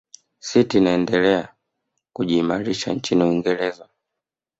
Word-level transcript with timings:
city 0.39 0.77
inaendelea 0.77 1.53
kujiimarisha 2.13 2.93
nchini 2.93 3.23
uingereza 3.23 3.89